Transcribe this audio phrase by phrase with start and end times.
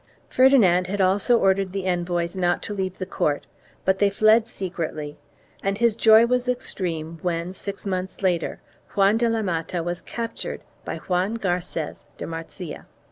[0.29, 3.45] Ferdinand had also ordered the envoys not to leave the court,
[3.85, 5.19] but they fled secretly
[5.61, 8.59] and his joy was extreme when, six months later,
[8.95, 12.87] Juan de la Mata was captured by Juan Garces de Marzilla.